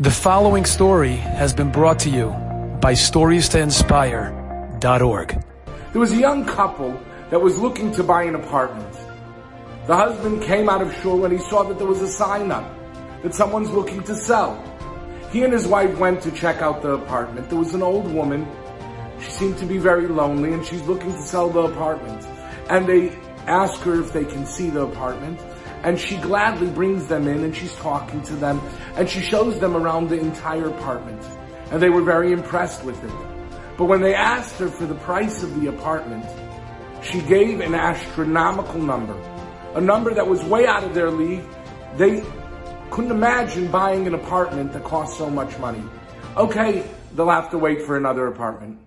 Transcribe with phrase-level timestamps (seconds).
[0.00, 2.28] The following story has been brought to you
[2.80, 5.44] by StoriesToInspire.org.
[5.92, 6.96] There was a young couple
[7.30, 8.96] that was looking to buy an apartment.
[9.88, 12.72] The husband came out of shul and he saw that there was a sign up
[13.24, 14.62] that someone's looking to sell.
[15.32, 17.50] He and his wife went to check out the apartment.
[17.50, 18.46] There was an old woman.
[19.18, 22.24] She seemed to be very lonely and she's looking to sell the apartment.
[22.70, 23.18] And they
[23.48, 25.40] ask her if they can see the apartment
[25.82, 28.60] and she gladly brings them in and she's talking to them
[28.96, 31.22] and she shows them around the entire apartment.
[31.70, 33.12] And they were very impressed with it.
[33.76, 36.26] But when they asked her for the price of the apartment,
[37.02, 39.16] she gave an astronomical number.
[39.74, 41.44] A number that was way out of their league.
[41.96, 42.24] They
[42.90, 45.82] couldn't imagine buying an apartment that cost so much money.
[46.36, 48.80] Okay, they'll have to wait for another apartment.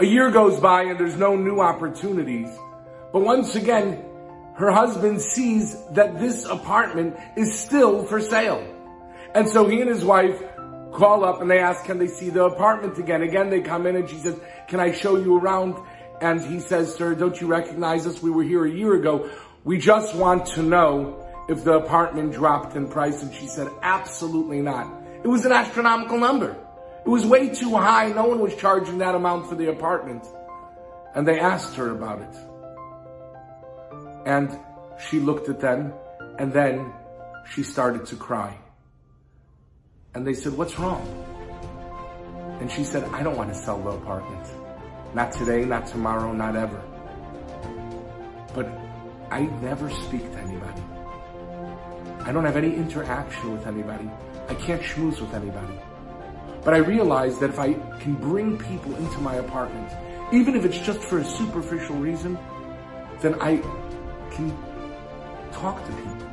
[0.00, 2.48] A year goes by and there's no new opportunities.
[3.12, 4.02] But once again,
[4.54, 8.64] her husband sees that this apartment is still for sale.
[9.34, 10.40] And so he and his wife
[10.92, 13.22] call up and they ask, can they see the apartment again?
[13.22, 14.38] Again, they come in and she says,
[14.68, 15.76] can I show you around?
[16.20, 18.22] And he says, sir, don't you recognize us?
[18.22, 19.28] We were here a year ago.
[19.64, 23.22] We just want to know if the apartment dropped in price.
[23.22, 25.02] And she said, absolutely not.
[25.24, 26.56] It was an astronomical number.
[27.04, 28.08] It was way too high.
[28.10, 30.24] No one was charging that amount for the apartment.
[31.16, 32.53] And they asked her about it.
[34.26, 34.58] And
[35.08, 35.92] she looked at them
[36.38, 36.92] and then
[37.52, 38.58] she started to cry.
[40.14, 41.04] And they said, what's wrong?
[42.60, 44.48] And she said, I don't want to sell the apartment.
[45.14, 46.82] Not today, not tomorrow, not ever.
[48.54, 48.68] But
[49.30, 50.82] I never speak to anybody.
[52.20, 54.08] I don't have any interaction with anybody.
[54.48, 55.78] I can't schmooze with anybody.
[56.64, 59.92] But I realize that if I can bring people into my apartment,
[60.32, 62.38] even if it's just for a superficial reason,
[63.20, 63.62] then I
[64.34, 64.50] can
[65.52, 66.26] talk to people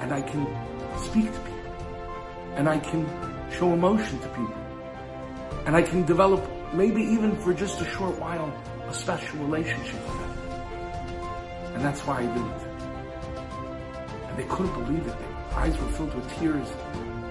[0.00, 0.46] and I can
[0.98, 1.72] speak to people
[2.56, 3.06] and I can
[3.50, 4.54] show emotion to people
[5.66, 6.42] and I can develop
[6.72, 8.52] maybe even for just a short while
[8.88, 10.30] a special relationship with them.
[11.74, 12.62] And that's why I did it.
[14.28, 15.18] And they couldn't believe it.
[15.18, 16.68] Their eyes were filled with tears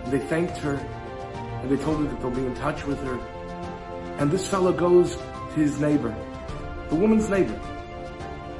[0.03, 3.17] and they thanked her and they told her that they'll be in touch with her.
[4.19, 6.15] And this fellow goes to his neighbor,
[6.89, 7.59] the woman's neighbor,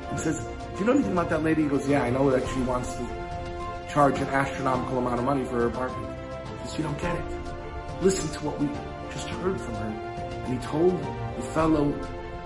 [0.10, 0.48] and says,
[0.78, 1.64] do you know anything about that lady?
[1.64, 3.08] He goes, yeah, I know that she wants to
[3.90, 6.16] charge an astronomical amount of money for her apartment.
[6.62, 7.26] He says, you don't get it.
[8.04, 8.68] Listen to what we
[9.12, 9.88] just heard from her.
[10.46, 10.92] And he told
[11.36, 11.86] the fellow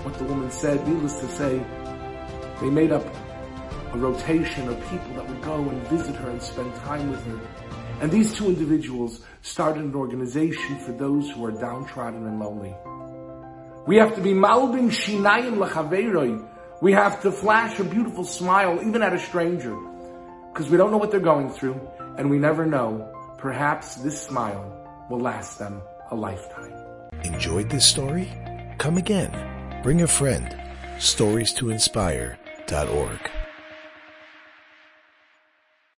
[0.04, 0.88] what the woman said.
[0.88, 1.62] Needless to say,
[2.62, 3.06] they made up
[3.92, 7.40] a rotation of people that would go and visit her and spend time with her.
[8.00, 12.74] And these two individuals started an organization for those who are downtrodden and lonely.
[13.86, 16.48] We have to be malbin shinayim lachaveiroi
[16.82, 19.78] we have to flash a beautiful smile even at a stranger
[20.52, 21.80] because we don't know what they're going through
[22.18, 23.08] and we never know.
[23.38, 24.66] Perhaps this smile
[25.10, 26.74] will last them a lifetime.
[27.24, 28.30] Enjoyed this story?
[28.80, 29.32] Come again.
[29.84, 30.56] Bring a friend.
[31.00, 33.32] Stories to inspire.org.